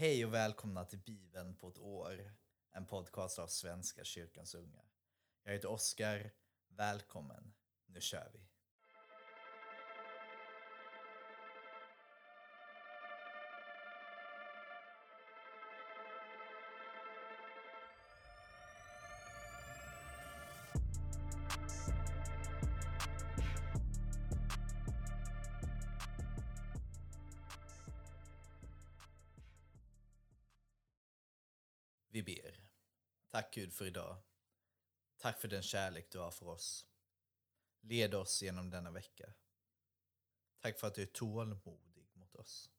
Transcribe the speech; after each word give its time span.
Hej 0.00 0.26
och 0.26 0.34
välkomna 0.34 0.84
till 0.84 0.98
Bibeln 0.98 1.56
på 1.56 1.68
ett 1.68 1.78
år, 1.78 2.32
en 2.72 2.86
podcast 2.86 3.38
av 3.38 3.46
Svenska 3.46 4.04
kyrkans 4.04 4.54
unga. 4.54 4.82
Jag 5.44 5.52
heter 5.52 5.70
Oskar, 5.70 6.30
välkommen, 6.68 7.54
nu 7.86 8.00
kör 8.00 8.30
vi. 8.32 8.49
Tack 33.40 33.54
Gud 33.54 33.72
för 33.72 33.84
idag. 33.84 34.16
Tack 35.16 35.40
för 35.40 35.48
den 35.48 35.62
kärlek 35.62 36.10
du 36.10 36.18
har 36.18 36.30
för 36.30 36.48
oss. 36.48 36.86
Led 37.80 38.14
oss 38.14 38.42
genom 38.42 38.70
denna 38.70 38.90
vecka. 38.90 39.34
Tack 40.58 40.78
för 40.78 40.86
att 40.86 40.94
du 40.94 41.02
är 41.02 41.06
tålmodig 41.06 42.10
mot 42.12 42.34
oss. 42.34 42.70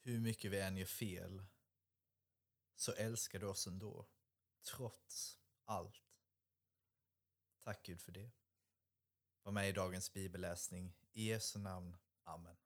Hur 0.00 0.20
mycket 0.20 0.50
vi 0.50 0.60
än 0.60 0.76
gör 0.76 0.86
fel 0.86 1.44
så 2.74 2.92
älskar 2.92 3.38
du 3.38 3.46
oss 3.46 3.66
ändå, 3.66 4.08
trots 4.62 5.38
allt. 5.64 6.02
Tack 7.60 7.82
Gud 7.82 8.00
för 8.00 8.12
det. 8.12 8.30
Var 9.42 9.52
med 9.52 9.68
i 9.68 9.72
dagens 9.72 10.12
bibelläsning. 10.12 10.96
I 11.12 11.28
Jesu 11.28 11.58
namn. 11.58 11.96
Amen. 12.22 12.56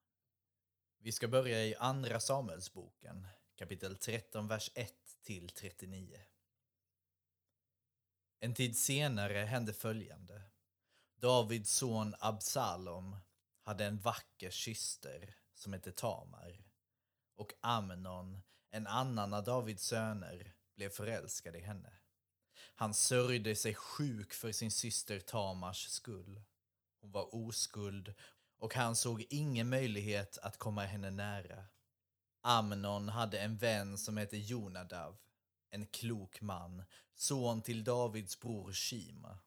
Vi 0.98 1.12
ska 1.12 1.28
börja 1.28 1.64
i 1.64 1.74
Andra 1.74 2.20
Samuelsboken, 2.20 3.26
kapitel 3.56 3.96
13, 3.96 4.48
vers 4.48 4.70
1 4.74 5.18
till 5.22 5.48
39. 5.48 6.20
En 8.42 8.54
tid 8.54 8.76
senare 8.76 9.38
hände 9.38 9.72
följande. 9.72 10.42
Davids 11.20 11.70
son 11.70 12.14
Absalom 12.18 13.16
hade 13.62 13.84
en 13.84 13.98
vacker 13.98 14.50
syster 14.50 15.34
som 15.54 15.72
hette 15.72 15.92
Tamar 15.92 16.64
och 17.36 17.52
Amnon, 17.60 18.42
en 18.70 18.86
annan 18.86 19.34
av 19.34 19.44
Davids 19.44 19.84
söner, 19.84 20.52
blev 20.76 20.88
förälskad 20.88 21.56
i 21.56 21.60
henne. 21.60 21.92
Han 22.74 22.94
sörjde 22.94 23.56
sig 23.56 23.74
sjuk 23.74 24.32
för 24.32 24.52
sin 24.52 24.70
syster 24.70 25.20
Tamars 25.20 25.88
skull. 25.88 26.42
Hon 27.00 27.12
var 27.12 27.34
oskuld 27.34 28.14
och 28.58 28.74
han 28.74 28.96
såg 28.96 29.26
ingen 29.30 29.68
möjlighet 29.68 30.38
att 30.38 30.58
komma 30.58 30.84
henne 30.84 31.10
nära. 31.10 31.64
Amnon 32.42 33.08
hade 33.08 33.40
en 33.40 33.56
vän 33.56 33.98
som 33.98 34.16
hette 34.16 34.36
Jonadav, 34.36 35.16
en 35.70 35.86
klok 35.86 36.40
man, 36.40 36.82
son 37.14 37.62
till 37.62 37.84
Davids 37.84 38.40
bror 38.40 38.72
Shima. 38.72 39.38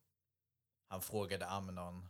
Han 0.87 1.01
frågade 1.01 1.47
Amnon, 1.47 2.09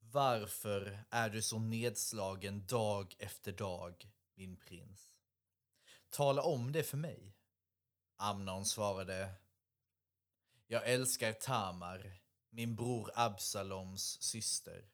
Varför 0.00 1.04
är 1.10 1.30
du 1.30 1.42
så 1.42 1.58
nedslagen 1.58 2.66
dag 2.66 3.14
efter 3.18 3.52
dag, 3.52 4.10
min 4.34 4.56
prins? 4.56 5.10
Tala 6.10 6.42
om 6.42 6.72
det 6.72 6.82
för 6.82 6.96
mig. 6.96 7.36
Amnon 8.16 8.66
svarade, 8.66 9.34
Jag 10.66 10.88
älskar 10.88 11.32
Tamar, 11.32 12.20
min 12.50 12.76
bror 12.76 13.10
Absaloms 13.14 14.22
syster. 14.22 14.90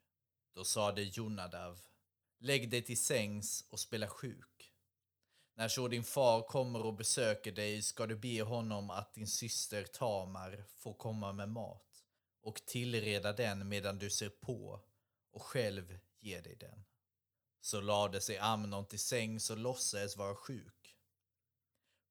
Då 0.53 0.64
sade 0.64 1.03
Jonadav, 1.03 1.81
Lägg 2.39 2.70
dig 2.70 2.83
till 2.83 3.05
sängs 3.05 3.64
och 3.70 3.81
spela 3.81 4.09
sjuk. 4.09 4.56
När 5.59 5.69
så 5.69 5.89
din 5.89 6.05
far 6.05 6.43
kommer 6.43 6.83
och 6.83 6.95
besöker 6.95 7.53
dig 7.53 7.83
ska 7.83 8.07
du 8.07 8.17
be 8.17 8.43
honom 8.43 8.91
att 8.91 9.15
din 9.15 9.27
syster 9.27 9.85
Tamar 9.85 10.65
får 10.69 10.95
komma 10.95 11.33
med 11.33 11.49
mat 11.49 12.05
och 12.43 12.67
tillreda 12.67 13.33
den 13.33 13.69
medan 13.69 13.99
du 13.99 14.11
ser 14.11 14.28
på 14.28 14.81
och 15.33 15.43
själv 15.43 15.99
ge 16.21 16.41
dig 16.41 16.56
den. 16.56 16.84
Så 17.61 17.81
lade 17.81 18.21
sig 18.21 18.39
Amnon 18.39 18.87
till 18.87 18.99
sängs 18.99 19.50
och 19.50 19.56
låtsades 19.56 20.17
vara 20.17 20.34
sjuk. 20.34 20.97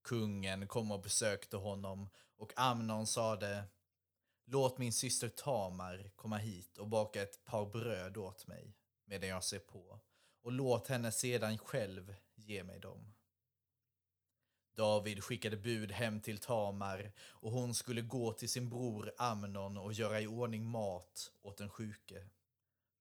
Kungen 0.03 0.67
kom 0.67 0.91
och 0.91 1.01
besökte 1.01 1.57
honom 1.57 2.09
och 2.38 2.53
Amnon 2.56 3.07
sade 3.07 3.63
Låt 4.45 4.77
min 4.77 4.94
syster 4.94 5.29
Tamar 5.29 6.12
komma 6.16 6.38
hit 6.38 6.77
och 6.77 6.88
baka 6.88 7.22
ett 7.22 7.45
par 7.45 7.66
bröd 7.66 8.17
åt 8.17 8.47
mig 8.47 8.77
medan 9.06 9.29
jag 9.29 9.44
ser 9.44 9.59
på 9.59 10.00
och 10.41 10.51
låt 10.51 10.88
henne 10.88 11.12
sedan 11.12 11.57
själv 11.57 12.16
ge 12.35 12.63
mig 12.63 12.79
dem. 12.79 13.14
David 14.75 15.24
skickade 15.24 15.58
bud 15.58 15.91
hem 15.91 16.22
till 16.22 16.38
Tamar 16.38 17.12
och 17.19 17.52
hon 17.52 17.74
skulle 17.74 18.02
gå 18.02 18.34
till 18.34 18.50
sin 18.50 18.69
bror 18.69 19.13
Amnon 19.18 19.78
och 19.78 19.94
göra 19.94 20.22
i 20.22 20.28
ordning 20.28 20.66
mat 20.66 21.31
åt 21.41 21.58
den 21.58 21.69
sjuke. 21.69 22.30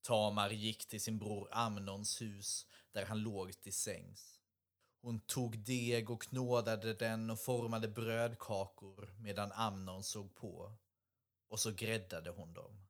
Tamar 0.03 0.51
gick 0.51 0.89
till 0.89 1.01
sin 1.01 1.19
bror 1.19 1.49
Amnons 1.53 2.23
hus 2.23 2.67
där 2.93 3.07
han 3.07 3.19
låg 3.19 3.61
till 3.61 3.73
sängs. 3.73 4.41
Hon 5.01 5.21
tog 5.21 5.59
deg 5.59 6.11
och 6.11 6.23
knådade 6.23 6.95
den 6.95 7.31
och 7.31 7.41
formade 7.41 7.89
brödkakor 7.89 9.15
medan 9.19 9.53
Amnon 9.53 10.05
såg 10.05 10.35
på. 10.35 10.77
Och 11.49 11.61
så 11.61 11.71
gräddade 11.71 12.31
hon 12.31 12.55
dem. 12.55 12.87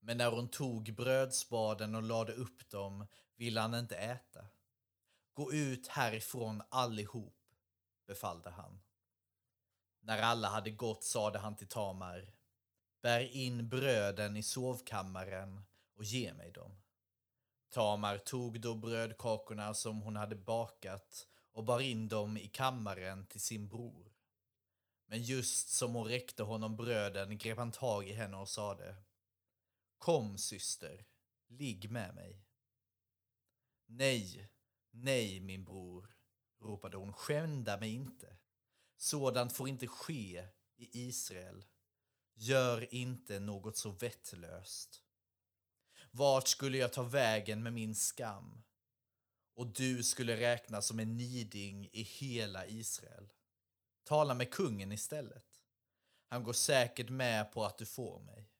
Men 0.00 0.16
när 0.16 0.30
hon 0.30 0.48
tog 0.48 0.94
brödspaden 0.94 1.94
och 1.94 2.02
lade 2.02 2.32
upp 2.32 2.70
dem 2.70 3.06
ville 3.36 3.60
han 3.60 3.74
inte 3.74 3.96
äta. 3.96 4.46
Gå 5.32 5.52
ut 5.52 5.88
härifrån 5.88 6.62
allihop 6.68 7.39
befallde 8.10 8.50
han. 8.50 8.80
När 10.00 10.22
alla 10.22 10.48
hade 10.48 10.70
gått 10.70 11.04
sade 11.04 11.38
han 11.38 11.56
till 11.56 11.68
Tamar, 11.68 12.32
bär 13.02 13.20
in 13.20 13.68
bröden 13.68 14.36
i 14.36 14.42
sovkammaren 14.42 15.64
och 15.96 16.04
ge 16.04 16.34
mig 16.34 16.52
dem. 16.52 16.82
Tamar 17.68 18.18
tog 18.18 18.60
då 18.60 18.74
brödkakorna 18.74 19.74
som 19.74 20.02
hon 20.02 20.16
hade 20.16 20.36
bakat 20.36 21.28
och 21.52 21.64
bar 21.64 21.80
in 21.80 22.08
dem 22.08 22.36
i 22.36 22.48
kammaren 22.48 23.26
till 23.26 23.40
sin 23.40 23.68
bror. 23.68 24.12
Men 25.06 25.22
just 25.22 25.68
som 25.68 25.94
hon 25.94 26.04
räckte 26.04 26.42
honom 26.42 26.76
bröden 26.76 27.38
grep 27.38 27.58
han 27.58 27.72
tag 27.72 28.08
i 28.08 28.12
henne 28.12 28.36
och 28.36 28.48
sade 28.48 28.96
Kom 29.98 30.38
syster, 30.38 31.06
ligg 31.48 31.90
med 31.90 32.14
mig. 32.14 32.46
Nej, 33.86 34.48
nej 34.90 35.40
min 35.40 35.64
bror, 35.64 36.19
ropade 36.60 36.96
hon, 36.96 37.12
skända 37.12 37.76
mig 37.76 37.94
inte. 37.94 38.36
Sådant 38.96 39.52
får 39.52 39.68
inte 39.68 39.86
ske 39.86 40.46
i 40.76 41.08
Israel. 41.08 41.64
Gör 42.34 42.94
inte 42.94 43.40
något 43.40 43.76
så 43.76 43.90
vettlöst. 43.90 45.02
Vart 46.10 46.48
skulle 46.48 46.78
jag 46.78 46.92
ta 46.92 47.02
vägen 47.02 47.62
med 47.62 47.72
min 47.72 47.94
skam? 47.94 48.62
Och 49.54 49.66
du 49.66 50.02
skulle 50.02 50.36
räknas 50.36 50.86
som 50.86 51.00
en 51.00 51.16
niding 51.16 51.88
i 51.92 52.02
hela 52.02 52.66
Israel. 52.66 53.32
Tala 54.04 54.34
med 54.34 54.50
kungen 54.50 54.92
istället. 54.92 55.60
Han 56.28 56.44
går 56.44 56.52
säkert 56.52 57.08
med 57.08 57.52
på 57.52 57.64
att 57.64 57.78
du 57.78 57.86
får 57.86 58.20
mig. 58.20 58.50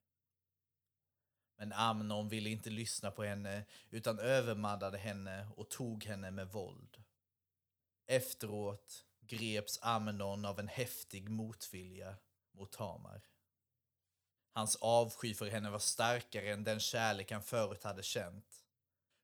Men 1.56 1.72
Amnon 1.72 2.28
ville 2.28 2.50
inte 2.50 2.70
lyssna 2.70 3.10
på 3.10 3.24
henne 3.24 3.64
utan 3.90 4.18
övermannade 4.18 4.98
henne 4.98 5.48
och 5.56 5.70
tog 5.70 6.04
henne 6.04 6.30
med 6.30 6.48
våld. 6.48 6.99
Efteråt 8.10 9.04
greps 9.20 9.78
Amnon 9.82 10.44
av 10.44 10.58
en 10.58 10.68
häftig 10.68 11.28
motvilja 11.28 12.16
mot 12.52 12.72
Tamar. 12.72 13.22
Hans 14.52 14.76
avsky 14.76 15.34
för 15.34 15.46
henne 15.46 15.70
var 15.70 15.78
starkare 15.78 16.52
än 16.52 16.64
den 16.64 16.80
kärlek 16.80 17.30
han 17.30 17.42
förut 17.42 17.84
hade 17.84 18.02
känt. 18.02 18.64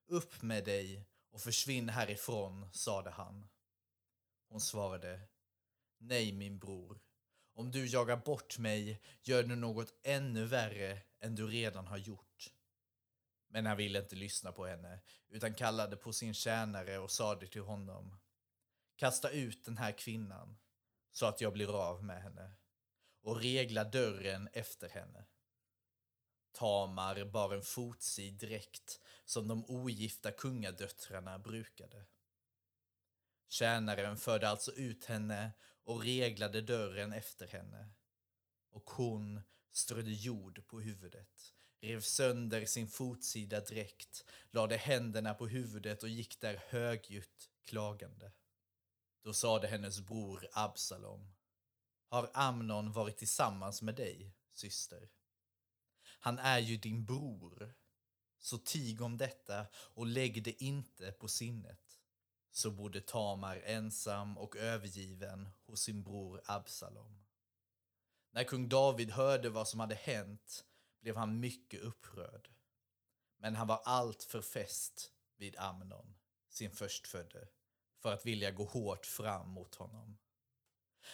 Upp 0.06 0.42
med 0.42 0.64
dig 0.64 1.04
och 1.30 1.41
försvinn 1.41 1.88
härifrån, 1.88 2.69
sade 2.72 3.10
han. 3.10 3.48
Hon 4.48 4.60
svarade, 4.60 5.20
nej 5.99 6.32
min 6.32 6.58
bror. 6.58 7.00
Om 7.55 7.70
du 7.70 7.87
jagar 7.87 8.16
bort 8.16 8.58
mig 8.58 9.02
gör 9.22 9.43
du 9.43 9.56
något 9.56 9.93
ännu 10.02 10.44
värre 10.44 10.99
än 11.20 11.34
du 11.34 11.46
redan 11.46 11.87
har 11.87 11.99
gjort. 11.99 12.52
Men 13.49 13.66
han 13.66 13.76
ville 13.76 13.99
inte 13.99 14.16
lyssna 14.16 14.52
på 14.52 14.66
henne, 14.66 15.00
utan 15.28 15.55
kallade 15.55 15.96
på 15.96 16.12
sin 16.12 16.34
tjänare 16.34 16.99
och 16.99 17.11
sade 17.11 17.46
till 17.46 17.62
honom 17.62 18.16
Kasta 18.96 19.31
ut 19.31 19.64
den 19.64 19.76
här 19.76 19.93
kvinnan 19.93 20.58
så 21.12 21.26
att 21.26 21.40
jag 21.40 21.52
blir 21.52 21.81
av 21.88 22.04
med 22.04 22.22
henne 22.22 22.52
och 23.22 23.40
regla 23.40 23.84
dörren 23.84 24.48
efter 24.52 24.88
henne. 24.88 25.25
Tamar 26.52 27.25
bar 27.25 27.54
en 27.54 27.62
fotsid 27.62 28.34
dräkt 28.34 29.00
som 29.25 29.48
de 29.48 29.64
ogifta 29.64 30.32
kungadöttrarna 30.32 31.38
brukade. 31.38 32.06
Tjänaren 33.48 34.16
förde 34.16 34.48
alltså 34.48 34.72
ut 34.72 35.04
henne 35.04 35.52
och 35.84 36.02
reglade 36.02 36.60
dörren 36.60 37.12
efter 37.12 37.46
henne. 37.46 37.88
Och 38.70 38.90
hon 38.90 39.40
strödde 39.72 40.10
jord 40.10 40.66
på 40.66 40.81
huvudet, 40.81 41.54
rev 41.81 42.00
sönder 42.00 42.64
sin 42.66 42.88
fotsida 42.88 43.60
dräkt, 43.60 44.25
lade 44.50 44.76
händerna 44.76 45.34
på 45.34 45.46
huvudet 45.46 46.02
och 46.02 46.08
gick 46.08 46.40
där 46.40 46.62
högljutt 46.69 47.50
klagande. 47.64 48.32
Då 49.26 49.32
sade 49.32 49.67
hennes 49.67 50.00
bror 50.00 50.49
Absalom. 50.52 51.34
Har 52.08 52.31
Amnon 52.34 52.93
varit 52.93 53.17
tillsammans 53.17 53.82
med 53.82 53.94
dig, 53.94 54.34
syster? 54.52 55.08
Han 56.02 56.38
är 56.38 56.58
ju 56.58 56.76
din 56.76 57.05
bror. 57.05 57.75
Så 58.38 58.58
tig 58.58 59.02
om 59.02 59.17
detta 59.17 59.67
och 59.75 60.06
lägg 60.06 60.43
det 60.43 60.62
inte 60.62 61.12
på 61.12 61.28
sinnet. 61.28 62.00
Så 62.52 62.70
bodde 62.70 63.00
Tamar 63.00 63.56
ensam 63.64 64.38
och 64.38 64.56
övergiven 64.56 65.49
hos 65.64 65.81
sin 65.81 66.02
bror 66.02 66.43
Absalom. 66.44 67.25
När 68.31 68.44
kung 68.44 68.69
David 68.69 69.11
hörde 69.11 69.50
vad 69.50 69.69
som 69.69 69.81
hade 69.81 69.94
hänt 69.94 70.64
blev 71.00 71.17
han 71.17 71.40
mycket 71.40 71.81
upprörd. 71.81 72.50
Men 73.37 73.56
han 73.56 73.67
var 73.67 73.81
allt 73.84 74.23
för 74.23 74.43
fäst 74.43 75.12
vid 75.37 75.56
Amnon, 75.56 76.14
sin 76.49 76.70
förstfödde, 76.70 77.49
för 77.98 78.12
att 78.12 78.26
vilja 78.26 78.50
gå 78.50 78.64
hårt 78.64 79.06
fram 79.06 79.48
mot 79.50 79.75
honom. 79.75 80.19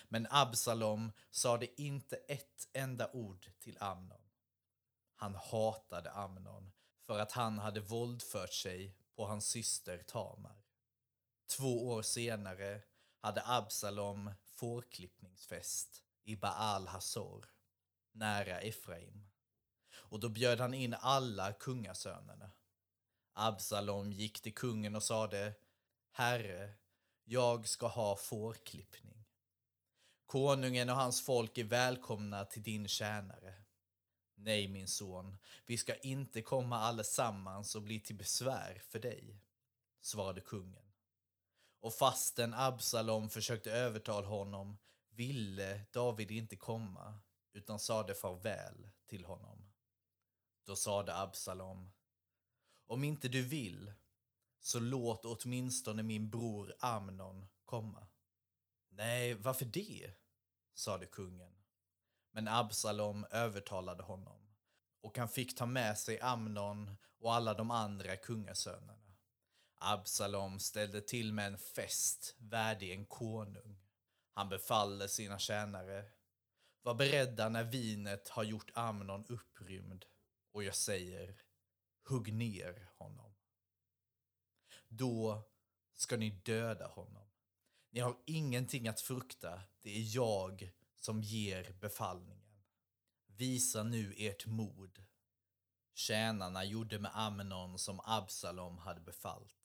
Men 0.08 0.26
Absalom 0.30 1.12
sade 1.30 1.80
inte 1.80 2.16
ett 2.16 2.68
enda 2.72 3.10
ord 3.12 3.50
till 3.60 3.78
Amnon. 3.80 4.30
Han 5.16 5.34
hatade 5.34 6.12
Amnon 6.12 6.72
för 7.06 7.18
att 7.18 7.32
han 7.32 7.58
hade 7.58 7.80
våldfört 7.80 8.52
sig 8.52 8.96
på 9.16 9.26
hans 9.26 9.46
syster 9.46 9.98
Tamar. 9.98 10.62
Två 11.56 11.88
år 11.88 12.02
senare 12.02 12.82
hade 13.20 13.42
Absalom 13.44 14.30
fårklippningsfest 14.44 16.02
i 16.24 16.36
Baal 16.36 16.86
Hazor, 16.86 17.48
nära 18.12 18.60
Efraim. 18.60 19.28
Och 19.94 20.20
då 20.20 20.28
bjöd 20.28 20.60
han 20.60 20.74
in 20.74 20.94
alla 20.94 21.52
kungasönerna. 21.52 22.50
Absalom 23.32 24.12
gick 24.12 24.40
till 24.40 24.54
kungen 24.54 24.96
och 24.96 25.02
sade 25.02 25.54
Herre, 26.14 26.74
jag 27.24 27.68
ska 27.68 27.86
ha 27.86 28.16
fårklippning. 28.16 29.24
Konungen 30.26 30.90
och 30.90 30.96
hans 30.96 31.24
folk 31.24 31.58
är 31.58 31.64
välkomna 31.64 32.44
till 32.44 32.62
din 32.62 32.88
tjänare. 32.88 33.54
Nej, 34.34 34.68
min 34.68 34.88
son, 34.88 35.38
vi 35.66 35.78
ska 35.78 35.94
inte 35.94 36.42
komma 36.42 36.78
allesammans 36.78 37.74
och 37.74 37.82
bli 37.82 38.00
till 38.00 38.16
besvär 38.16 38.82
för 38.88 38.98
dig, 38.98 39.42
svarade 40.00 40.40
kungen. 40.40 40.92
Och 41.80 41.94
fastän 41.94 42.54
Absalom 42.54 43.30
försökte 43.30 43.72
övertala 43.72 44.26
honom 44.26 44.78
ville 45.10 45.80
David 45.92 46.30
inte 46.30 46.56
komma 46.56 47.18
utan 47.52 47.78
sade 47.78 48.14
farväl 48.14 48.90
till 49.06 49.24
honom. 49.24 49.72
Då 50.64 50.76
sade 50.76 51.16
Absalom, 51.16 51.92
om 52.86 53.04
inte 53.04 53.28
du 53.28 53.42
vill 53.42 53.92
så 54.62 54.80
låt 54.80 55.24
åtminstone 55.24 56.02
min 56.02 56.30
bror 56.30 56.74
Amnon 56.80 57.46
komma. 57.64 58.06
Nej, 58.88 59.34
varför 59.34 59.64
det? 59.64 60.10
sade 60.74 61.06
kungen. 61.06 61.52
Men 62.30 62.48
Absalom 62.48 63.26
övertalade 63.30 64.02
honom 64.02 64.54
och 65.00 65.18
han 65.18 65.28
fick 65.28 65.56
ta 65.56 65.66
med 65.66 65.98
sig 65.98 66.20
Amnon 66.20 66.96
och 67.18 67.34
alla 67.34 67.54
de 67.54 67.70
andra 67.70 68.16
kungasönerna. 68.16 69.16
Absalom 69.74 70.60
ställde 70.60 71.00
till 71.00 71.32
med 71.32 71.46
en 71.46 71.58
fest 71.58 72.36
värdig 72.38 72.90
en 72.92 73.06
konung. 73.06 73.82
Han 74.32 74.48
befallde 74.48 75.08
sina 75.08 75.38
tjänare. 75.38 76.04
Var 76.82 76.94
beredda 76.94 77.48
när 77.48 77.64
vinet 77.64 78.28
har 78.28 78.44
gjort 78.44 78.70
Amnon 78.74 79.26
upprymd 79.28 80.04
och 80.52 80.64
jag 80.64 80.74
säger, 80.74 81.36
hugg 82.08 82.32
ner 82.32 82.90
honom. 82.98 83.31
Då 84.94 85.42
ska 85.94 86.16
ni 86.16 86.30
döda 86.30 86.86
honom. 86.86 87.28
Ni 87.90 88.00
har 88.00 88.16
ingenting 88.26 88.88
att 88.88 89.00
frukta, 89.00 89.62
det 89.82 89.90
är 89.90 90.16
jag 90.16 90.72
som 90.96 91.22
ger 91.22 91.72
befallningen. 91.80 92.62
Visa 93.26 93.82
nu 93.82 94.14
ert 94.16 94.46
mod. 94.46 95.04
Tjänarna 95.94 96.64
gjorde 96.64 96.98
med 96.98 97.10
Amnon 97.14 97.78
som 97.78 98.00
Absalom 98.04 98.78
hade 98.78 99.00
befallt. 99.00 99.56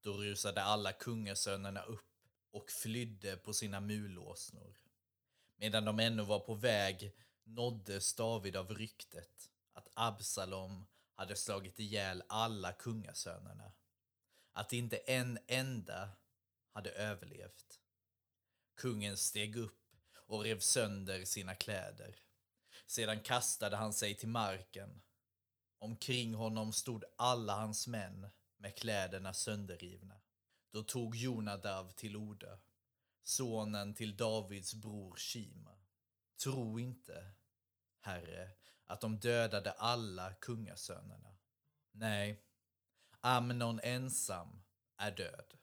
Då 0.00 0.12
rusade 0.12 0.62
alla 0.62 0.92
kungasönerna 0.92 1.82
upp 1.82 2.28
och 2.50 2.70
flydde 2.70 3.36
på 3.36 3.52
sina 3.52 3.80
mulåsnor. 3.80 4.76
Medan 5.56 5.84
de 5.84 6.00
ännu 6.00 6.22
var 6.22 6.40
på 6.40 6.54
väg 6.54 7.12
nåddes 7.44 8.14
David 8.14 8.56
av 8.56 8.74
ryktet 8.74 9.50
att 9.72 9.88
Absalom 9.94 10.86
hade 11.14 11.36
slagit 11.36 11.78
ihjäl 11.78 12.22
alla 12.28 12.72
kungasönerna. 12.72 13.72
Att 14.52 14.72
inte 14.72 14.96
en 14.96 15.38
enda 15.46 16.10
hade 16.72 16.90
överlevt. 16.90 17.80
Kungen 18.76 19.16
steg 19.16 19.56
upp 19.56 19.80
och 20.26 20.42
rev 20.42 20.58
sönder 20.58 21.24
sina 21.24 21.54
kläder. 21.54 22.16
Sedan 22.86 23.20
kastade 23.20 23.76
han 23.76 23.92
sig 23.92 24.14
till 24.14 24.28
marken. 24.28 25.02
Omkring 25.78 26.34
honom 26.34 26.72
stod 26.72 27.04
alla 27.16 27.54
hans 27.54 27.86
män 27.86 28.26
med 28.56 28.76
kläderna 28.76 29.34
sönderrivna. 29.34 30.20
Då 30.72 30.82
tog 30.82 31.16
Jonadav 31.16 31.90
till 31.90 32.16
orda, 32.16 32.58
sonen 33.22 33.94
till 33.94 34.16
Davids 34.16 34.74
bror 34.74 35.16
Shima. 35.16 35.78
Tro 36.42 36.80
inte, 36.80 37.32
Herre, 38.00 38.50
att 38.86 39.00
de 39.00 39.18
dödade 39.18 39.72
alla 39.72 40.34
kungasönerna. 40.34 41.36
Nej, 41.92 42.42
Amnon 43.20 43.80
ensam 43.82 44.62
är 44.96 45.10
död. 45.10 45.54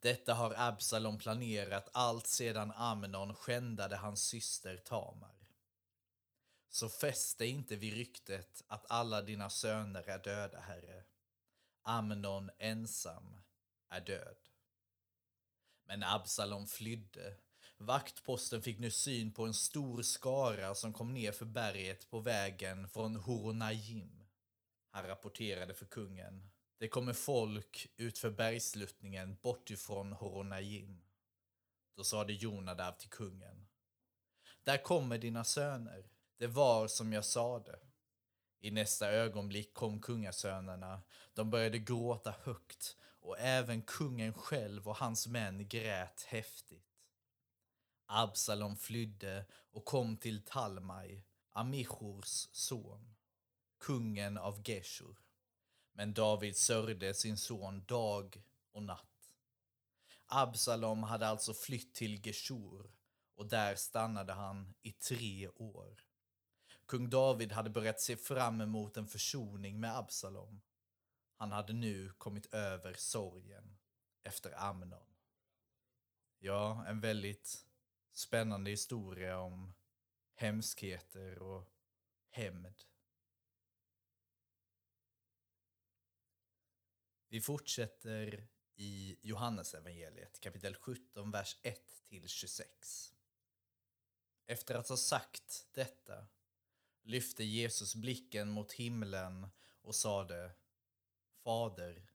Detta 0.00 0.34
har 0.34 0.54
Absalom 0.56 1.18
planerat 1.18 1.88
allt 1.92 2.26
sedan 2.26 2.72
Amnon 2.72 3.34
skändade 3.34 3.96
hans 3.96 4.22
syster 4.22 4.76
Tamar. 4.76 5.48
Så 6.68 6.88
fäst 6.88 7.38
dig 7.38 7.48
inte 7.48 7.76
vid 7.76 7.94
ryktet 7.94 8.62
att 8.66 8.90
alla 8.90 9.22
dina 9.22 9.50
söner 9.50 10.08
är 10.08 10.18
döda, 10.18 10.60
Herre. 10.60 11.04
Amnon 11.82 12.50
ensam 12.58 13.40
är 13.88 14.00
död. 14.00 14.36
Men 15.84 16.02
Absalom 16.02 16.66
flydde. 16.66 17.36
Vaktposten 17.78 18.62
fick 18.62 18.78
nu 18.78 18.90
syn 18.90 19.32
på 19.32 19.44
en 19.44 19.54
stor 19.54 20.02
skara 20.02 20.74
som 20.74 20.92
kom 20.92 21.14
ner 21.14 21.32
för 21.32 21.44
berget 21.44 22.10
på 22.10 22.20
vägen 22.20 22.88
från 22.88 23.16
Horonajim. 23.16 24.15
Han 24.96 25.06
rapporterade 25.06 25.74
för 25.74 25.86
kungen. 25.86 26.50
Det 26.78 26.88
kommer 26.88 27.12
folk 27.12 27.88
utför 27.96 28.30
bergsluttningen 28.30 29.36
bortifrån 29.42 30.12
Horonajim. 30.12 31.02
Då 31.96 32.04
sade 32.04 32.32
Jonadav 32.32 32.92
till 32.92 33.08
kungen. 33.08 33.66
Där 34.62 34.82
kommer 34.82 35.18
dina 35.18 35.44
söner. 35.44 36.10
Det 36.38 36.46
var 36.46 36.88
som 36.88 37.12
jag 37.12 37.24
sade. 37.24 37.78
I 38.60 38.70
nästa 38.70 39.10
ögonblick 39.10 39.74
kom 39.74 40.00
kungasönerna. 40.00 41.02
De 41.34 41.50
började 41.50 41.78
gråta 41.78 42.34
högt 42.42 42.96
och 43.02 43.38
även 43.38 43.82
kungen 43.82 44.34
själv 44.34 44.88
och 44.88 44.96
hans 44.96 45.26
män 45.26 45.68
grät 45.68 46.22
häftigt. 46.22 47.00
Absalom 48.06 48.76
flydde 48.76 49.44
och 49.50 49.84
kom 49.84 50.16
till 50.16 50.44
Talmai, 50.44 51.22
Amichors 51.52 52.48
son, 52.52 53.15
kungen 53.78 54.38
av 54.38 54.62
Geshur. 54.68 55.16
Men 55.92 56.14
David 56.14 56.56
sörjde 56.56 57.14
sin 57.14 57.36
son 57.36 57.84
dag 57.84 58.42
och 58.72 58.82
natt. 58.82 59.32
Absalom 60.26 61.02
hade 61.02 61.26
alltså 61.26 61.54
flytt 61.54 61.94
till 61.94 62.26
Geshur 62.26 62.90
och 63.34 63.46
där 63.46 63.74
stannade 63.74 64.32
han 64.32 64.74
i 64.82 64.92
tre 64.92 65.48
år. 65.48 66.06
Kung 66.86 67.10
David 67.10 67.52
hade 67.52 67.70
börjat 67.70 68.00
se 68.00 68.16
fram 68.16 68.60
emot 68.60 68.96
en 68.96 69.06
försoning 69.06 69.80
med 69.80 69.96
Absalom. 69.96 70.62
Han 71.36 71.52
hade 71.52 71.72
nu 71.72 72.12
kommit 72.18 72.54
över 72.54 72.94
sorgen 72.94 73.76
efter 74.22 74.62
Amnon. 74.68 75.16
Ja, 76.38 76.86
en 76.86 77.00
väldigt 77.00 77.66
spännande 78.12 78.70
historia 78.70 79.38
om 79.38 79.74
hemskheter 80.34 81.42
och 81.42 81.70
hämnd. 82.30 82.74
Vi 87.36 87.40
fortsätter 87.40 88.48
i 88.76 89.16
Johannesevangeliet 89.22 90.40
kapitel 90.40 90.74
17, 90.74 91.30
vers 91.30 91.56
1-26. 92.10 92.62
Efter 94.46 94.74
att 94.74 94.88
ha 94.88 94.96
sagt 94.96 95.66
detta 95.72 96.26
lyfte 97.02 97.44
Jesus 97.44 97.94
blicken 97.94 98.50
mot 98.50 98.72
himlen 98.72 99.48
och 99.82 99.94
sade 99.94 100.50
Fader, 101.44 102.10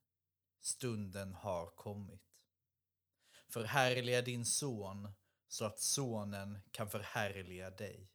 stunden 0.62 1.34
har 1.34 1.68
kommit. 1.68 2.44
Förhärliga 3.48 4.22
din 4.22 4.46
son 4.46 5.12
så 5.48 5.66
att 5.66 5.80
sonen 5.80 6.60
kan 6.72 6.90
förhärliga 6.90 7.70
dig. 7.70 8.12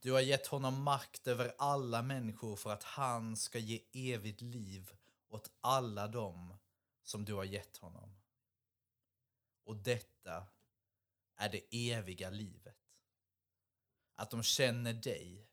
Du 0.00 0.12
har 0.12 0.20
gett 0.20 0.46
honom 0.46 0.82
makt 0.82 1.26
över 1.26 1.54
alla 1.58 2.02
människor 2.02 2.56
för 2.56 2.70
att 2.72 2.82
han 2.82 3.36
ska 3.36 3.58
ge 3.58 3.82
evigt 3.92 4.40
liv 4.40 4.92
åt 5.30 5.50
alla 5.60 6.08
dem 6.08 6.58
som 7.02 7.24
du 7.24 7.34
har 7.34 7.44
gett 7.44 7.76
honom. 7.76 8.16
och 9.64 9.76
detta 9.76 10.46
är 11.36 11.48
det 11.48 11.90
eviga 11.90 12.30
livet. 12.30 12.76
Att 14.14 14.30
de 14.30 14.42
känner 14.42 14.92
dig, 14.92 15.48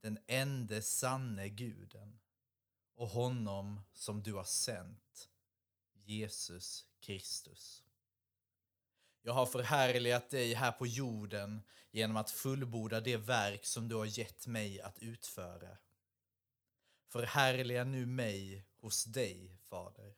den 0.00 0.18
enda 0.26 0.82
sanne 0.82 1.48
guden 1.48 2.20
och 2.94 3.08
honom 3.08 3.80
som 3.92 4.22
du 4.22 4.34
har 4.34 4.44
sänt, 4.44 5.30
Jesus 5.92 6.86
Kristus. 7.00 7.84
Jag 9.22 9.32
har 9.32 9.46
förhärligat 9.46 10.30
dig 10.30 10.54
här 10.54 10.72
på 10.72 10.86
jorden 10.86 11.62
genom 11.90 12.16
att 12.16 12.30
fullborda 12.30 13.00
det 13.00 13.16
verk 13.16 13.64
som 13.64 13.88
du 13.88 13.94
har 13.94 14.18
gett 14.18 14.46
mig 14.46 14.80
att 14.80 14.98
utföra. 14.98 15.78
Förhärliga 17.08 17.84
nu 17.84 18.06
mig 18.06 18.66
hos 18.82 19.04
dig, 19.04 19.58
Fader. 19.60 20.14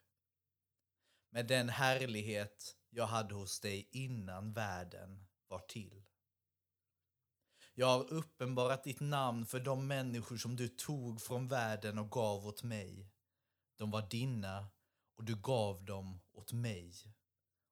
Med 1.30 1.47
den 1.47 1.68
härlighet 1.68 2.76
jag 2.90 3.06
hade 3.06 3.35
hos 3.35 3.61
dig 3.61 3.88
innan 3.92 4.52
världen 4.52 5.26
var 5.49 5.59
till. 5.59 6.04
Jag 7.75 7.87
har 7.87 8.12
uppenbarat 8.12 8.85
ditt 8.85 9.00
namn 9.00 9.47
för 9.47 9.61
de 9.61 9.87
människor 9.87 10.37
som 10.37 10.56
du 10.56 10.68
tog 10.68 11.23
från 11.23 11.49
världen 11.49 11.99
och 11.99 12.11
gav 12.11 12.47
åt 12.47 12.62
mig. 12.62 13.11
De 13.76 13.90
var 13.90 14.11
dina 14.11 14.68
och 15.14 15.25
du 15.25 15.37
gav 15.37 15.85
dem 15.85 16.21
åt 16.33 16.52
mig 16.52 16.92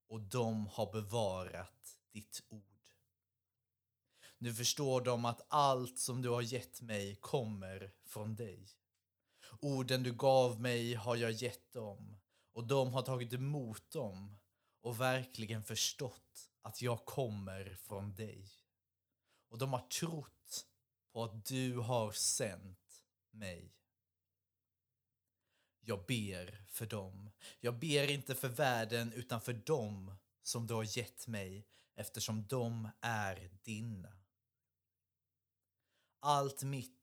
och 0.09 0.21
de 0.21 0.67
har 0.67 0.93
bevarat 0.93 1.97
ditt 2.13 2.43
ord. 2.49 2.95
Nu 4.39 4.55
förstår 4.55 5.01
de 5.01 5.25
att 5.25 5.47
allt 5.49 5.99
som 5.99 6.23
du 6.23 6.29
har 6.29 6.43
gett 6.43 6.81
mig 6.81 7.17
kommer 7.17 7.93
från 8.05 8.37
dig. 8.37 8.82
Orden 9.61 10.03
du 10.03 10.13
gav 10.13 10.61
mig 10.61 10.95
har 10.95 11.17
jag 11.17 11.33
gett 11.33 11.73
dem 11.73 12.17
och 12.53 12.67
de 12.67 12.93
har 12.93 13.03
tagit 13.03 13.33
emot 13.33 13.91
dem 13.91 14.39
och 14.81 15.01
verkligen 15.01 15.65
förstått 15.65 16.51
att 16.63 16.83
jag 16.83 17.05
kommer 17.05 17.75
från 17.75 18.15
dig. 18.15 18.51
Och 19.49 19.59
de 19.59 19.73
har 19.73 19.89
trott 19.89 20.67
på 21.13 21.25
att 21.25 21.45
du 21.45 21.79
har 21.79 22.13
sänt 22.13 23.05
mig. 23.31 23.75
Jag 25.81 26.05
ber 26.07 26.65
för 26.69 26.87
dem. 26.87 27.31
Jag 27.61 27.79
ber 27.79 28.11
inte 28.11 28.35
för 28.35 28.49
världen 28.49 29.13
utan 29.13 29.41
för 29.41 29.53
dem 29.53 30.15
som 30.43 30.67
du 30.67 30.75
har 30.75 30.99
gett 30.99 31.27
mig 31.27 31.67
eftersom 31.95 32.47
de 32.47 32.89
är 33.01 33.51
dina. 33.63 34.13
Allt 36.21 36.63
mitt 36.63 37.02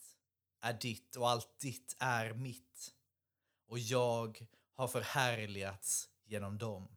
är 0.59 0.73
ditt 0.73 1.15
och 1.15 1.29
allt 1.29 1.59
ditt 1.59 1.95
är 1.99 2.33
mitt 2.33 2.95
och 3.67 3.79
jag 3.79 4.47
har 4.73 4.87
förhärligats 4.87 6.09
genom 6.25 6.57
dem. 6.57 6.87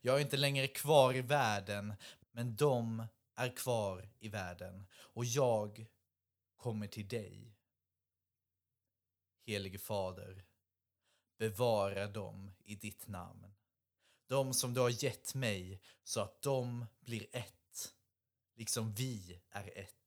Jag 0.00 0.16
är 0.16 0.20
inte 0.20 0.36
längre 0.36 0.68
kvar 0.68 1.14
i 1.14 1.20
världen 1.20 1.94
men 2.30 2.56
de 2.56 3.06
är 3.34 3.56
kvar 3.56 4.08
i 4.18 4.28
världen 4.28 4.86
och 4.92 5.24
jag 5.24 5.86
kommer 6.56 6.86
till 6.86 7.08
dig. 7.08 7.56
Helige 9.46 9.78
Fader, 9.78 10.44
bevara 11.38 12.06
dem 12.06 12.52
i 12.64 12.74
ditt 12.74 13.06
namn. 13.06 13.54
De 14.26 14.54
som 14.54 14.74
du 14.74 14.80
har 14.80 15.04
gett 15.04 15.34
mig 15.34 15.80
så 16.04 16.20
att 16.20 16.42
de 16.42 16.86
blir 17.00 17.26
ett, 17.32 17.94
liksom 18.54 18.94
vi 18.94 19.40
är 19.50 19.78
ett. 19.78 20.05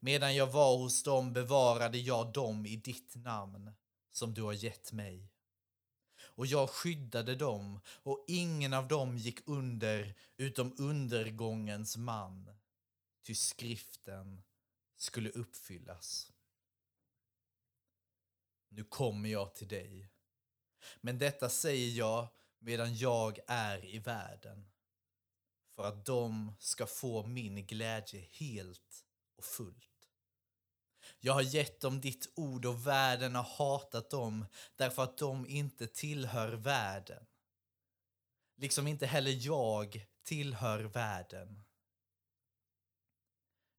Medan 0.00 0.36
jag 0.36 0.46
var 0.46 0.78
hos 0.78 1.02
dem 1.02 1.32
bevarade 1.32 1.98
jag 1.98 2.32
dem 2.32 2.66
i 2.66 2.76
ditt 2.76 3.14
namn 3.14 3.72
som 4.10 4.34
du 4.34 4.42
har 4.42 4.52
gett 4.52 4.92
mig. 4.92 5.32
Och 6.20 6.46
jag 6.46 6.70
skyddade 6.70 7.34
dem 7.34 7.80
och 7.86 8.24
ingen 8.28 8.72
av 8.72 8.88
dem 8.88 9.18
gick 9.18 9.48
under 9.48 10.14
utom 10.36 10.74
undergångens 10.78 11.96
man, 11.96 12.50
ty 13.26 13.34
skriften 13.34 14.42
skulle 14.96 15.30
uppfyllas. 15.30 16.32
Nu 18.68 18.84
kommer 18.84 19.28
jag 19.28 19.54
till 19.54 19.68
dig. 19.68 20.08
Men 21.00 21.18
detta 21.18 21.48
säger 21.48 21.98
jag 21.98 22.28
medan 22.58 22.96
jag 22.96 23.38
är 23.46 23.84
i 23.84 23.98
världen, 23.98 24.70
för 25.74 25.84
att 25.84 26.06
de 26.06 26.52
ska 26.58 26.86
få 26.86 27.26
min 27.26 27.66
glädje 27.66 28.20
helt 28.30 29.07
och 29.38 29.44
fullt. 29.44 29.88
Jag 31.20 31.32
har 31.32 31.42
gett 31.42 31.80
dem 31.80 32.00
ditt 32.00 32.32
ord 32.34 32.66
och 32.66 32.86
världen 32.86 33.34
har 33.34 33.42
hatat 33.42 34.10
dem 34.10 34.46
därför 34.76 35.02
att 35.02 35.18
de 35.18 35.46
inte 35.46 35.86
tillhör 35.86 36.52
världen. 36.52 37.26
Liksom 38.56 38.86
inte 38.86 39.06
heller 39.06 39.46
jag 39.46 40.06
tillhör 40.22 40.84
världen. 40.84 41.64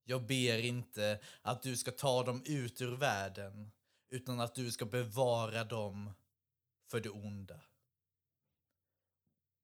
Jag 0.04 0.26
ber 0.26 0.58
inte 0.58 1.20
att 1.42 1.64
du 1.64 1.78
ska 1.78 1.92
ta 1.92 2.24
dem 2.24 2.44
ut 2.46 2.82
ur 2.82 2.96
världen 2.96 3.72
utan 4.10 4.40
att 4.40 4.56
du 4.56 4.72
ska 4.72 4.86
bevara 4.86 5.64
dem 5.64 6.14
för 6.92 7.00
det 7.00 7.10
onda. 7.10 7.62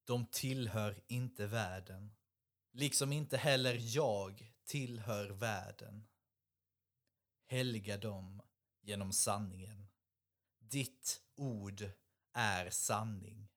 De 0.05 0.25
tillhör 0.25 1.03
inte 1.07 1.47
världen, 1.47 2.15
liksom 2.71 3.11
inte 3.11 3.37
heller 3.37 3.79
jag 3.95 4.54
tillhör 4.65 5.29
världen. 5.29 6.07
Helga 7.47 7.97
dem 7.97 8.41
genom 8.81 9.13
sanningen. 9.13 9.87
Ditt 10.59 11.21
ord 11.35 11.89
är 12.33 12.69
sanning. 12.69 13.47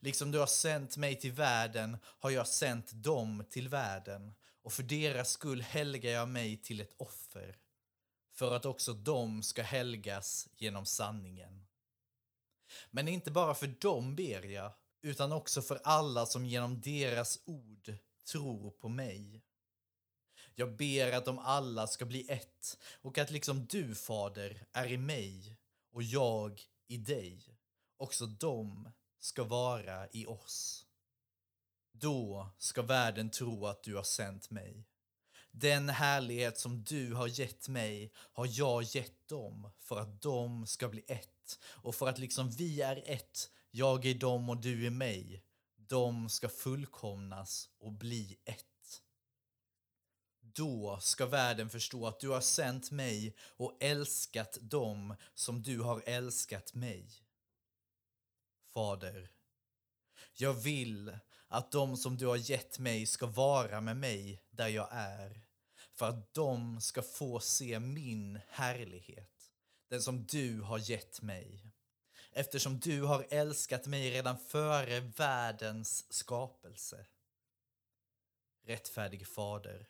Liksom 0.00 0.30
du 0.30 0.38
har 0.38 0.46
sänt 0.46 0.96
mig 0.96 1.20
till 1.20 1.32
världen 1.32 1.98
har 2.04 2.30
jag 2.30 2.48
sänt 2.48 2.90
dem 2.92 3.44
till 3.50 3.68
världen 3.68 4.34
och 4.62 4.72
för 4.72 4.82
deras 4.82 5.30
skull 5.30 5.62
helgar 5.62 6.10
jag 6.10 6.28
mig 6.28 6.62
till 6.62 6.80
ett 6.80 6.94
offer 6.96 7.58
för 8.32 8.56
att 8.56 8.64
också 8.64 8.92
de 8.92 9.42
ska 9.42 9.62
helgas 9.62 10.48
genom 10.56 10.86
sanningen. 10.86 11.66
Men 12.90 13.08
inte 13.08 13.30
bara 13.30 13.54
för 13.54 13.66
dem 13.66 14.16
ber 14.16 14.42
jag, 14.42 14.72
utan 15.02 15.32
också 15.32 15.62
för 15.62 15.80
alla 15.84 16.26
som 16.26 16.46
genom 16.46 16.80
deras 16.80 17.38
ord 17.44 17.96
tror 18.32 18.70
på 18.70 18.88
mig. 18.88 19.42
Jag 20.58 20.76
ber 20.76 21.12
att 21.12 21.24
de 21.24 21.38
alla 21.38 21.86
ska 21.86 22.04
bli 22.04 22.26
ett 22.28 22.78
och 23.02 23.18
att 23.18 23.30
liksom 23.30 23.66
du, 23.66 23.94
Fader, 23.94 24.66
är 24.72 24.92
i 24.92 24.96
mig 24.96 25.56
och 25.92 26.02
jag 26.02 26.62
i 26.88 26.96
dig, 26.96 27.58
också 27.96 28.26
de 28.26 28.92
ska 29.18 29.44
vara 29.44 30.08
i 30.12 30.26
oss. 30.26 30.86
Då 31.92 32.50
ska 32.58 32.82
världen 32.82 33.30
tro 33.30 33.66
att 33.66 33.82
du 33.82 33.96
har 33.96 34.02
sänt 34.02 34.50
mig. 34.50 34.86
Den 35.50 35.88
härlighet 35.88 36.58
som 36.58 36.84
du 36.84 37.14
har 37.14 37.40
gett 37.40 37.68
mig 37.68 38.12
har 38.14 38.48
jag 38.50 38.82
gett 38.82 39.28
dem 39.28 39.70
för 39.78 40.00
att 40.00 40.22
de 40.22 40.66
ska 40.66 40.88
bli 40.88 41.04
ett. 41.08 41.58
Och 41.64 41.94
för 41.94 42.08
att 42.08 42.18
liksom 42.18 42.50
vi 42.50 42.82
är 42.82 43.02
ett, 43.06 43.50
jag 43.70 44.06
är 44.06 44.14
dem 44.14 44.50
och 44.50 44.56
du 44.56 44.86
är 44.86 44.90
mig, 44.90 45.42
de 45.76 46.28
ska 46.28 46.48
fullkomnas 46.48 47.68
och 47.78 47.92
bli 47.92 48.38
ett. 48.44 48.75
Då 50.56 50.98
ska 51.00 51.26
världen 51.26 51.70
förstå 51.70 52.06
att 52.06 52.20
du 52.20 52.28
har 52.28 52.40
sänt 52.40 52.90
mig 52.90 53.36
och 53.40 53.76
älskat 53.80 54.58
dem 54.60 55.16
som 55.34 55.62
du 55.62 55.80
har 55.80 56.02
älskat 56.06 56.74
mig. 56.74 57.10
Fader, 58.74 59.30
jag 60.34 60.54
vill 60.54 61.18
att 61.48 61.72
de 61.72 61.96
som 61.96 62.16
du 62.16 62.26
har 62.26 62.50
gett 62.50 62.78
mig 62.78 63.06
ska 63.06 63.26
vara 63.26 63.80
med 63.80 63.96
mig 63.96 64.42
där 64.50 64.68
jag 64.68 64.88
är 64.90 65.46
för 65.92 66.08
att 66.08 66.34
de 66.34 66.80
ska 66.80 67.02
få 67.02 67.40
se 67.40 67.80
min 67.80 68.40
härlighet, 68.48 69.50
den 69.88 70.02
som 70.02 70.26
du 70.26 70.60
har 70.60 70.90
gett 70.90 71.22
mig. 71.22 71.72
Eftersom 72.32 72.80
du 72.80 73.02
har 73.02 73.26
älskat 73.30 73.86
mig 73.86 74.10
redan 74.10 74.38
före 74.38 75.00
världens 75.00 76.12
skapelse. 76.12 77.06
Rättfärdig 78.66 79.26
fader, 79.26 79.88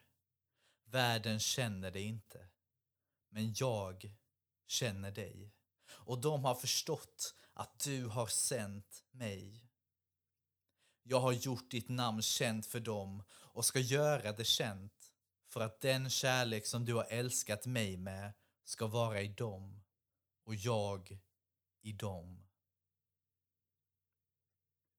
världen 0.87 1.40
känner 1.40 1.90
dig 1.90 2.02
inte, 2.02 2.49
men 3.28 3.55
jag 3.55 4.14
känner 4.66 5.11
dig 5.11 5.52
och 5.88 6.21
de 6.21 6.45
har 6.45 6.55
förstått 6.55 7.35
att 7.52 7.81
du 7.81 8.07
har 8.07 8.26
sänt 8.26 9.05
mig. 9.11 9.71
Jag 11.02 11.21
har 11.21 11.33
gjort 11.33 11.71
ditt 11.71 11.88
namn 11.88 12.23
känt 12.23 12.66
för 12.66 12.81
dem 12.81 13.23
och 13.31 13.64
ska 13.64 13.78
göra 13.78 14.33
det 14.33 14.45
känt 14.45 15.12
för 15.47 15.61
att 15.61 15.81
den 15.81 16.11
kärlek 16.11 16.66
som 16.66 16.85
du 16.85 16.95
har 16.95 17.07
älskat 17.11 17.66
mig 17.66 17.97
med 17.97 18.33
ska 18.64 18.87
vara 18.87 19.23
i 19.23 19.28
dem 19.28 19.85
och 20.45 20.55
jag 20.55 21.19
i 21.83 21.93
dem. 21.93 22.47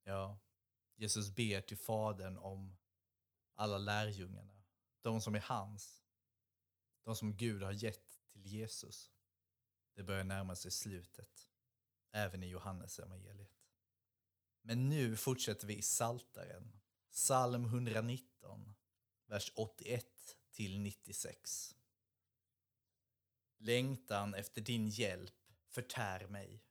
Ja, 0.04 0.40
Jesus 0.96 1.36
ber 1.36 1.62
till 1.62 1.78
Fadern 1.78 2.38
om 2.38 2.78
alla 3.56 3.78
lärjungarna, 3.78 4.57
de 5.02 5.22
som 5.22 5.36
är 5.36 5.40
hans, 5.40 6.04
de 7.04 7.16
som 7.16 7.38
Gud 7.38 7.64
har 7.64 7.72
gett 7.72 8.20
till 8.32 8.46
Jesus. 8.46 9.12
Det 9.94 10.04
börjar 10.04 10.24
närma 10.24 10.56
sig 10.56 10.72
slutet, 10.72 11.50
även 12.12 12.44
i 12.44 12.48
Johannes 12.48 13.00
evangeliet. 13.00 13.58
Men 14.62 14.90
nu 14.90 15.18
fortsätter 15.18 15.68
vi 15.68 15.78
i 15.78 15.82
Saltaren, 15.82 16.80
psalm 17.12 17.66
119, 17.66 18.76
vers 19.26 19.52
81 19.56 20.06
till 20.52 20.80
96. 20.80 21.76
Längtan 23.58 24.34
efter 24.34 24.62
din 24.62 24.90
hjälp 24.90 25.34
förtär 25.68 26.28
mig. 26.28 26.64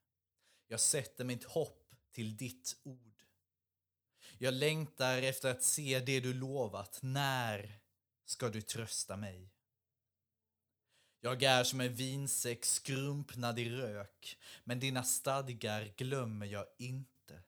Jag 0.66 0.80
sätter 0.80 1.25
mitt 1.25 1.45
hopp 1.45 1.95
till 2.11 2.37
ditt 2.37 2.76
ord. 2.83 3.25
Jag 4.38 4.54
längtar 4.54 5.23
efter 5.23 5.50
att 5.50 5.62
se 5.62 6.00
det 6.00 6.21
du 6.21 6.35
lovat. 6.35 6.99
När 7.02 7.80
ska 8.26 8.49
du 8.49 8.62
trösta 8.62 9.16
mig? 9.16 9.50
Jag 11.21 11.42
är 11.42 11.64
som 11.64 11.80
en 11.80 11.95
vinsäck 11.95 12.64
skrumpnad 12.64 13.59
i 13.59 13.71
rök, 13.71 14.38
men 14.64 14.80
dina 14.80 15.02
stadgar 15.02 15.92
glömmer 15.97 16.47
jag 16.47 16.66
inte. 16.78 17.42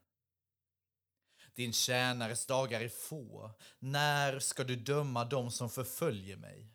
Din 1.55 1.73
tjänares 1.73 2.47
dagar 2.47 2.81
är 2.81 2.89
få. 2.89 3.51
När 3.79 4.39
ska 4.39 4.65
du 4.65 4.77
döma 4.77 5.25
dem 5.25 5.51
som 5.51 5.71
förföljer 5.71 6.37
mig? 6.37 6.75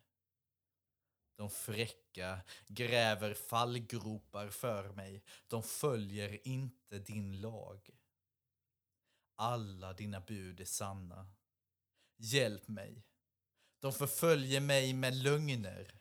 De 1.36 1.50
fräcka 1.50 2.40
gräver 2.66 3.34
fallgropar 3.34 4.48
för 4.48 4.88
mig. 4.92 5.24
De 5.46 5.62
följer 5.62 6.48
inte 6.48 6.98
din 6.98 7.40
lag. 7.40 7.90
Alla 9.36 9.92
dina 9.92 10.20
bud 10.20 10.60
är 10.60 10.64
sanna. 10.64 11.30
Hjälp 12.16 12.68
mig. 12.68 13.04
De 13.84 13.92
förföljer 13.92 14.60
mig 14.60 14.92
med 14.92 15.14
lögner. 15.16 15.98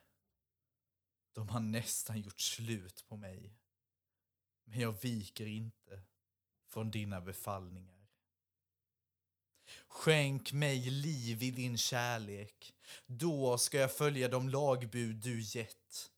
De 1.34 1.50
har 1.50 1.60
nästan 1.60 2.22
gjort 2.22 2.40
slut 2.40 3.06
på 3.08 3.18
mig. 3.18 3.58
Men 4.64 4.80
jag 4.80 5.02
viker 5.02 5.46
inte 5.46 6.04
från 6.70 6.92
dina 6.92 7.22
befallningar. 7.22 8.08
Skänk 9.88 10.54
mig 10.54 10.90
liv 10.90 11.44
i 11.44 11.52
din 11.52 11.78
kärlek. 11.78 12.74
Då 13.06 13.58
ska 13.58 13.78
jag 13.78 13.96
följa 13.96 14.28
de 14.28 14.50
lagbud 14.50 15.16
du 15.16 15.42
gett. 15.42 16.12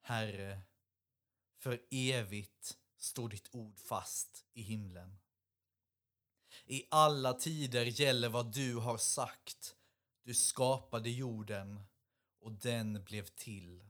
Herre, 0.00 0.60
för 1.58 1.80
evigt 1.90 2.78
står 2.98 3.28
ditt 3.28 3.54
ord 3.54 3.78
fast 3.78 4.44
i 4.52 4.62
himlen. 4.62 5.18
I 6.64 6.86
alla 6.90 7.34
tider 7.34 7.84
gäller 7.84 8.28
vad 8.28 8.52
du 8.52 8.74
har 8.74 8.98
sagt. 8.98 9.76
Du 10.30 10.34
skapade 10.34 11.10
jorden 11.10 11.80
och 12.40 12.52
den 12.52 13.04
blev 13.04 13.26
till. 13.26 13.84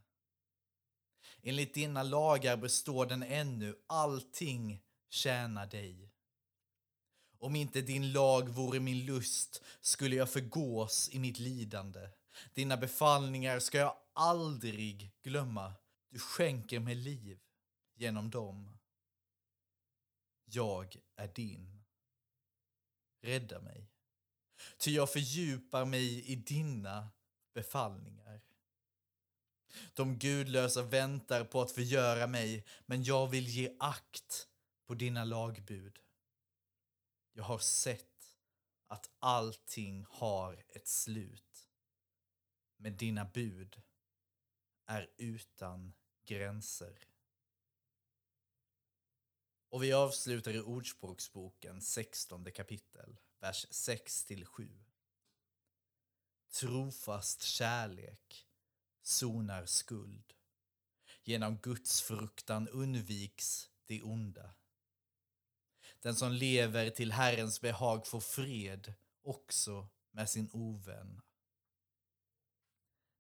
Enligt 1.42 1.74
dina 1.74 2.02
lagar 2.02 2.56
består 2.56 3.06
den 3.06 3.22
ännu, 3.22 3.76
allting 3.86 4.82
tjänar 5.08 5.66
dig. 5.66 6.12
Om 7.38 7.56
inte 7.56 7.80
din 7.80 8.12
lag 8.12 8.48
vore 8.48 8.80
min 8.80 9.04
lust 9.04 9.62
skulle 9.80 10.16
jag 10.16 10.30
förgås 10.30 11.08
i 11.12 11.18
mitt 11.18 11.38
lidande. 11.38 12.08
Dina 12.54 12.76
befallningar 12.76 13.58
ska 13.58 13.78
jag 13.78 13.96
aldrig 14.12 15.12
glömma. 15.22 15.72
Du 16.10 16.18
skänker 16.18 16.80
mig 16.80 16.94
liv 16.94 17.40
genom 17.94 18.30
dem. 18.30 18.78
Jag 20.44 20.96
är 21.16 21.28
din. 21.28 21.82
Rädda 23.20 23.60
mig. 23.60 23.89
Ty 24.78 24.90
jag 24.90 25.12
fördjupar 25.12 25.84
mig 25.84 26.24
i 26.30 26.36
dina 26.36 27.10
befallningar. 27.54 28.40
De 29.94 30.18
gudlösa 30.18 30.82
väntar 30.82 31.44
på 31.44 31.60
att 31.60 31.72
förgöra 31.72 32.26
mig, 32.26 32.64
men 32.86 33.04
jag 33.04 33.26
vill 33.28 33.48
ge 33.48 33.76
akt 33.78 34.48
på 34.86 34.94
dina 34.94 35.24
lagbud. 35.24 35.98
Jag 37.32 37.44
har 37.44 37.58
sett 37.58 38.34
att 38.86 39.10
allting 39.18 40.06
har 40.10 40.64
ett 40.68 40.88
slut. 40.88 41.68
Men 42.76 42.96
dina 42.96 43.24
bud 43.24 43.82
är 44.86 45.10
utan 45.16 45.92
gränser. 46.24 46.98
Och 49.68 49.82
vi 49.82 49.92
avslutar 49.92 50.54
i 50.54 50.60
Ordspråksboken 50.60 51.80
16 51.80 52.52
kapitel, 52.52 53.16
vers 53.40 53.66
6 53.70 54.26
7. 54.44 54.68
Trofast 56.50 57.42
kärlek 57.42 58.48
sonar 59.02 59.66
skuld. 59.66 60.32
Genom 61.22 61.56
Guds 61.56 62.02
fruktan 62.02 62.68
undviks 62.68 63.70
det 63.86 64.02
onda. 64.02 64.54
Den 66.00 66.16
som 66.16 66.32
lever 66.32 66.90
till 66.90 67.12
Herrens 67.12 67.60
behag 67.60 68.06
får 68.06 68.20
fred 68.20 68.94
också 69.22 69.88
med 70.10 70.30
sin 70.30 70.50
ovän. 70.52 71.20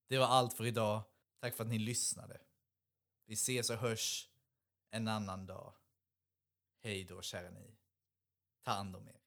Det 0.06 0.18
var 0.18 0.26
allt 0.26 0.54
för 0.54 0.66
idag. 0.66 1.02
Tack 1.38 1.54
för 1.54 1.64
att 1.64 1.70
ni 1.70 1.78
lyssnade. 1.78 2.40
Vi 3.26 3.34
ses 3.34 3.70
och 3.70 3.76
hörs 3.76 4.28
en 4.90 5.08
annan 5.08 5.46
dag. 5.46 5.74
Hej 6.80 7.04
då, 7.04 7.22
kära 7.22 7.50
ni. 7.50 7.76
Ta 8.62 8.70
hand 8.70 8.96
om 8.96 9.08
er. 9.08 9.19